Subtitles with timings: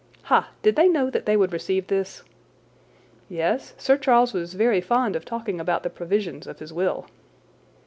[0.23, 0.49] "Ha!
[0.63, 2.23] Did they know that they would receive this?"
[3.29, 7.05] "Yes; Sir Charles was very fond of talking about the provisions of his will."